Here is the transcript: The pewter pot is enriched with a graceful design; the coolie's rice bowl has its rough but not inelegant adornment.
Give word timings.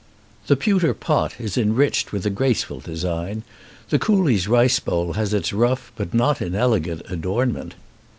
The 0.47 0.55
pewter 0.55 0.95
pot 0.95 1.35
is 1.39 1.59
enriched 1.59 2.11
with 2.11 2.25
a 2.25 2.31
graceful 2.31 2.79
design; 2.79 3.43
the 3.91 3.99
coolie's 3.99 4.47
rice 4.47 4.79
bowl 4.79 5.13
has 5.13 5.31
its 5.31 5.53
rough 5.53 5.91
but 5.95 6.11
not 6.11 6.41
inelegant 6.41 7.03
adornment. 7.07 7.75